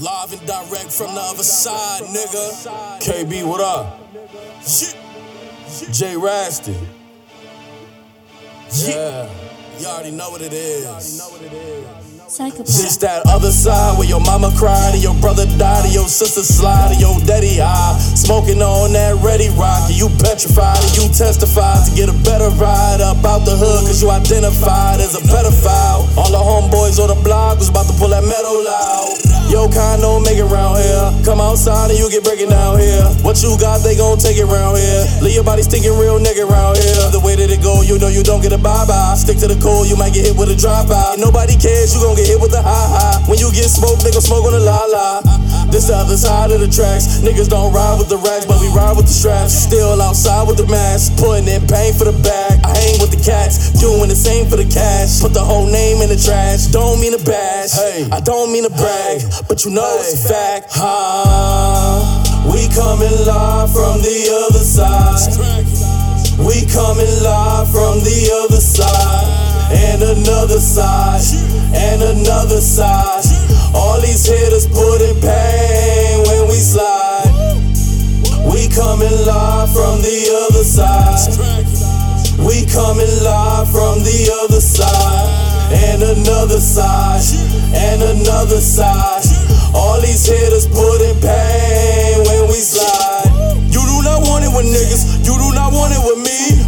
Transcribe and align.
Live 0.00 0.32
and 0.32 0.40
direct 0.46 0.90
from 0.90 1.12
the 1.12 1.20
other 1.20 1.42
side, 1.42 2.00
nigga. 2.08 3.04
KB, 3.04 3.44
what 3.46 3.60
up? 3.60 4.00
Shit. 4.64 4.96
J 5.92 6.16
Rasty. 6.16 6.72
Yeah. 8.88 9.28
You 9.78 9.86
already 9.86 10.12
know 10.12 10.30
what 10.30 10.40
it 10.40 10.54
is. 10.54 11.20
This 12.64 12.96
that 13.04 13.28
other 13.28 13.50
side 13.52 13.98
where 13.98 14.08
your 14.08 14.20
mama 14.20 14.48
cried 14.56 14.94
and 14.94 15.02
your 15.02 15.16
brother 15.20 15.44
died 15.60 15.84
and 15.84 15.92
your 15.92 16.08
sister 16.08 16.44
slide 16.44 16.92
and 16.92 17.00
your 17.00 17.20
daddy 17.28 17.60
high. 17.60 17.98
Smoking 18.16 18.62
on 18.62 18.92
that 18.96 19.20
ready 19.20 19.50
rock 19.60 19.84
and 19.84 19.98
you 20.00 20.08
petrified 20.24 20.80
and 20.80 20.96
you 20.96 21.12
testified 21.12 21.84
to 21.84 21.92
get 21.92 22.08
a 22.08 22.16
better 22.24 22.48
ride 22.56 23.04
up 23.04 23.20
out 23.24 23.44
the 23.44 23.52
hood 23.52 23.84
cause 23.84 24.00
you 24.00 24.08
identified 24.08 25.00
as 25.00 25.12
a 25.12 25.20
pedophile. 25.28 26.08
All 26.16 26.32
the 26.32 26.40
homeboys 26.40 26.96
on 26.96 27.12
the 27.12 27.20
block 27.20 27.58
was 27.58 27.68
about 27.68 27.84
to 27.84 27.92
pull 28.00 28.08
that 28.08 28.24
metal 28.24 28.64
out. 28.64 28.99
Kind 29.70 30.02
don't 30.02 30.26
make 30.26 30.36
it 30.36 30.50
round 30.50 30.82
here. 30.82 31.06
Come 31.24 31.40
outside 31.40 31.90
and 31.90 31.98
you 31.98 32.10
get 32.10 32.24
breaking 32.24 32.50
down 32.50 32.78
here. 32.78 33.06
What 33.22 33.38
you 33.42 33.54
got, 33.54 33.86
they 33.86 33.94
gon' 33.94 34.18
take 34.18 34.36
it 34.36 34.44
round 34.44 34.76
here. 34.76 35.06
Leave 35.22 35.38
your 35.38 35.44
body 35.44 35.62
stinking 35.62 35.94
real 35.94 36.18
nigga 36.18 36.42
round 36.42 36.76
here. 36.76 37.06
The 37.14 37.22
way 37.22 37.36
that 37.36 37.50
it 37.50 37.62
go, 37.62 37.82
you 37.82 37.98
know 37.98 38.08
you 38.08 38.22
don't 38.22 38.42
get 38.42 38.52
a 38.52 38.58
bye 38.58 38.84
bye. 38.86 39.14
Stick 39.14 39.38
to 39.38 39.46
the 39.46 39.58
cold, 39.62 39.86
you 39.86 39.96
might 39.96 40.12
get 40.12 40.26
hit 40.26 40.36
with 40.36 40.50
a 40.50 40.56
drop 40.58 40.90
out. 40.90 41.18
Nobody 41.18 41.54
cares, 41.54 41.94
you 41.94 42.02
gon' 42.02 42.16
get 42.16 42.26
hit 42.26 42.40
with 42.40 42.52
a 42.52 42.62
high 42.62 42.90
high. 42.90 43.18
When 43.30 43.38
you 43.38 43.52
get 43.54 43.70
smoked, 43.70 44.02
they 44.02 44.10
gon' 44.10 44.26
smoke 44.26 44.44
on 44.44 44.54
a 44.54 44.62
la 44.62 44.84
la. 44.90 45.29
This 45.80 45.88
the 45.88 45.96
other 45.96 46.16
side 46.18 46.52
of 46.52 46.60
the 46.60 46.68
tracks. 46.68 47.24
Niggas 47.24 47.48
don't 47.48 47.72
ride 47.72 47.96
with 47.96 48.10
the 48.12 48.20
racks, 48.20 48.44
but 48.44 48.60
we 48.60 48.68
ride 48.68 49.00
with 49.00 49.08
the 49.08 49.16
straps. 49.16 49.56
Still 49.56 49.96
outside 50.02 50.44
with 50.44 50.58
the 50.58 50.68
mask, 50.68 51.16
putting 51.16 51.48
in 51.48 51.64
pain 51.64 51.96
for 51.96 52.04
the 52.04 52.12
bag. 52.20 52.60
I 52.68 52.76
hang 52.76 53.00
with 53.00 53.16
the 53.16 53.22
cats, 53.24 53.72
doing 53.80 54.12
the 54.12 54.14
same 54.14 54.44
for 54.44 54.60
the 54.60 54.68
cash. 54.68 55.24
Put 55.24 55.32
the 55.32 55.40
whole 55.40 55.64
name 55.64 56.04
in 56.04 56.12
the 56.12 56.20
trash. 56.20 56.68
Don't 56.68 57.00
mean 57.00 57.16
to 57.16 57.24
bash, 57.24 57.72
hey. 57.72 58.04
I 58.12 58.20
don't 58.20 58.52
mean 58.52 58.68
to 58.68 58.74
brag, 58.76 59.24
but 59.48 59.64
you 59.64 59.72
know 59.72 59.88
it's 60.04 60.20
a 60.20 60.28
fact. 60.28 60.76
Ah, 60.76 62.04
we 62.44 62.68
coming 62.76 63.16
live 63.24 63.72
from 63.72 64.04
the 64.04 64.20
other 64.36 64.60
side. 64.60 65.32
We 66.36 66.68
coming 66.68 67.08
live 67.24 67.72
from 67.72 68.04
the 68.04 68.20
other 68.44 68.60
side. 68.60 69.48
And 69.72 70.02
another 70.02 70.60
side, 70.60 71.24
and 71.72 72.02
another 72.02 72.60
side. 72.60 73.29
All 73.74 74.00
these 74.00 74.26
hitters 74.26 74.66
put 74.66 75.00
in 75.02 75.14
pain 75.20 76.22
when 76.26 76.48
we 76.48 76.56
slide. 76.56 77.30
We 78.52 78.68
coming 78.68 79.14
live 79.26 79.70
from 79.72 80.02
the 80.02 80.18
other 80.46 80.64
side. 80.64 81.30
We 82.38 82.66
coming 82.66 83.10
live 83.22 83.70
from 83.70 84.02
the 84.02 84.30
other 84.44 84.60
side. 84.60 85.50
And 85.72 86.02
another 86.02 86.58
side, 86.58 87.22
and 87.72 88.02
another 88.02 88.60
side. 88.60 89.22
All 89.72 90.00
these 90.00 90.26
hitters 90.26 90.66
put 90.66 91.00
in 91.00 91.14
pain 91.20 92.18
when 92.26 92.48
we 92.50 92.58
slide. 92.58 93.30
You 93.70 93.78
do 93.78 94.02
not 94.02 94.26
want 94.26 94.42
it 94.44 94.50
with 94.50 94.66
niggas, 94.66 95.22
you 95.22 95.38
do 95.38 95.54
not 95.54 95.72
want 95.72 95.94
it 95.94 96.02
with 96.02 96.18
me. 96.26 96.59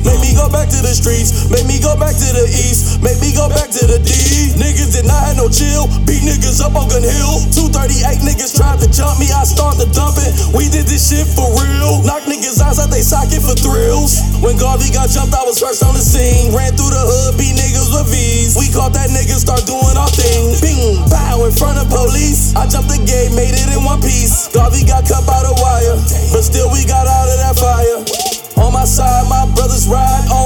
Go 0.43 0.51
back 0.51 0.67
to 0.75 0.83
the 0.83 0.91
streets, 0.91 1.47
make 1.55 1.71
me 1.71 1.79
go 1.79 1.95
back 1.95 2.19
to 2.19 2.29
the 2.35 2.51
east, 2.51 2.99
make 2.99 3.15
me 3.23 3.31
go 3.31 3.47
back 3.47 3.71
to 3.71 3.83
the 3.87 4.03
D. 4.03 4.11
Niggas 4.59 4.91
did 4.91 5.07
not 5.07 5.23
have 5.23 5.39
no 5.39 5.47
chill, 5.47 5.87
beat 6.03 6.27
niggas 6.27 6.59
up 6.59 6.75
on 6.75 6.91
Gun 6.91 7.07
Hill. 7.07 7.47
238 7.55 8.27
niggas 8.27 8.51
tried 8.51 8.83
to 8.83 8.91
jump 8.91 9.23
me, 9.23 9.31
I 9.31 9.47
started 9.47 9.95
dumping. 9.95 10.35
We 10.51 10.67
did 10.67 10.91
this 10.91 11.15
shit 11.15 11.31
for 11.31 11.47
real. 11.55 12.03
Knock 12.03 12.27
niggas 12.27 12.59
eyes 12.59 12.83
out 12.83 12.91
they 12.91 13.07
socket 13.07 13.39
for 13.39 13.55
thrills. 13.55 14.19
When 14.43 14.59
Garvey 14.59 14.91
got 14.91 15.15
jumped, 15.15 15.31
I 15.31 15.47
was 15.47 15.63
first 15.63 15.87
on 15.87 15.95
the 15.95 16.03
scene. 16.03 16.51
Ran 16.51 16.75
through 16.75 16.91
the 16.91 17.05
hood, 17.07 17.39
beat 17.39 17.55
niggas 17.55 17.95
with 17.95 18.11
V's. 18.11 18.59
We 18.59 18.67
caught 18.75 18.99
that 18.99 19.15
nigga, 19.15 19.39
start 19.39 19.63
doing 19.63 19.95
our 19.95 20.11
thing. 20.11 20.59
Bing, 20.59 21.07
bow 21.07 21.47
in 21.47 21.55
front 21.55 21.79
of 21.79 21.87
police. 21.87 22.51
I 22.59 22.67
jumped 22.67 22.91
the 22.91 22.99
gate, 23.07 23.31
made 23.39 23.55
it 23.55 23.71
in 23.71 23.87
one 23.87 24.03
piece. 24.03 24.51
Garvey 24.51 24.83
got 24.83 25.07
cut 25.07 25.23
by 25.23 25.39
the 25.47 25.55
wire, 25.63 25.95
but 26.35 26.43
still 26.43 26.67
we 26.75 26.83
got 26.83 27.07
out 27.07 27.31
of 27.31 27.39
that 27.47 27.55
fire. 27.55 28.43
On 28.63 28.73
my 28.73 28.85
side, 28.85 29.27
my 29.29 29.43
brothers 29.55 29.89
ride 29.89 30.29
on 30.31 30.42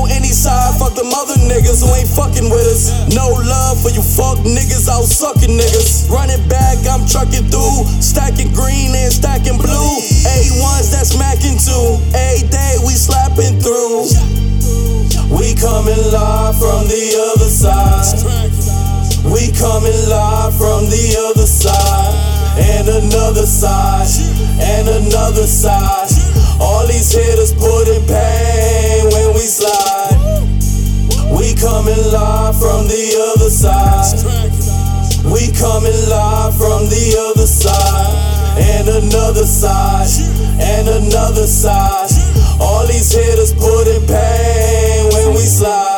them 0.96 1.12
other 1.12 1.36
niggas 1.44 1.84
who 1.84 1.92
ain't 1.92 2.08
fucking 2.08 2.48
with 2.48 2.64
us. 2.64 2.88
No 3.12 3.28
love 3.28 3.76
for 3.84 3.92
you 3.92 4.00
fuck 4.00 4.40
niggas 4.48 4.88
out 4.88 5.04
sucking 5.04 5.52
niggas. 5.52 6.08
Running 6.08 6.40
back, 6.48 6.80
I'm 6.88 7.04
trucking 7.06 7.52
through. 7.52 7.84
Stacking 8.00 8.50
green 8.56 8.96
and 8.96 9.12
stacking 9.12 9.60
blue. 9.60 9.92
A1s 10.24 10.88
that's 10.90 11.12
smacking 11.12 11.60
too. 11.60 12.00
day 12.48 12.80
we 12.80 12.96
slapping 12.96 13.60
through. 13.60 14.08
We 15.36 15.52
coming 15.60 16.00
live 16.10 16.56
from 16.56 16.88
the 16.88 17.04
other 17.28 17.50
side. 17.52 18.16
We 19.28 19.52
coming 19.52 20.00
live 20.08 20.56
from 20.56 20.88
the 20.88 21.06
other 21.28 21.46
side. 21.46 22.14
And 22.56 22.88
another 22.88 23.44
side. 23.44 24.08
And 24.64 24.88
another 24.88 25.46
side. 25.46 26.08
All 26.58 26.86
these 26.86 27.12
hitters 27.12 27.52
put 27.52 27.84
in 27.88 28.00
from 36.76 36.88
the 36.90 37.16
other 37.30 37.46
side. 37.46 38.58
And 38.60 38.88
another 38.88 39.46
side. 39.46 40.08
And 40.60 40.88
another 40.88 41.46
side. 41.46 42.10
All 42.60 42.86
these 42.86 43.12
hitters 43.12 43.54
put 43.54 43.88
in 43.88 44.06
pain 44.06 45.08
when 45.12 45.34
we 45.34 45.40
slide. 45.40 45.95